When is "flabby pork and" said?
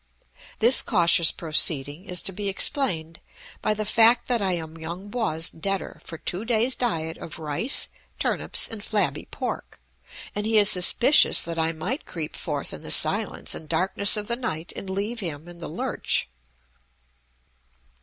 8.83-10.47